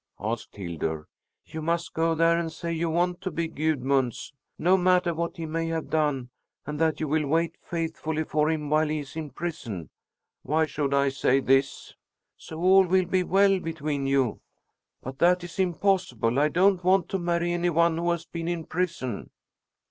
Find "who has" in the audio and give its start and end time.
17.99-18.25